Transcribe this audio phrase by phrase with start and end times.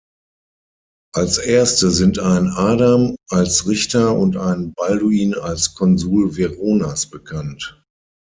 [1.13, 7.83] Als erste sind ein Adam als Richter und ein Balduin als Konsul Veronas bekannt.